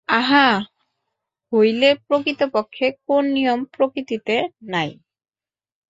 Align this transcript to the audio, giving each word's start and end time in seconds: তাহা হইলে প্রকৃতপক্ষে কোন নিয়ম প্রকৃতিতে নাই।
তাহা 0.09 0.45
হইলে 1.51 1.89
প্রকৃতপক্ষে 2.07 2.85
কোন 3.07 3.23
নিয়ম 3.33 3.59
প্রকৃতিতে 3.73 4.35
নাই। 4.67 4.89